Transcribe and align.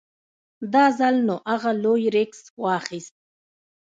دا 0.73 0.85
ځل 0.99 1.15
نو 1.27 1.35
اغه 1.53 1.71
لوی 1.83 2.03
ريسک 2.15 2.45
واخېست. 2.61 3.15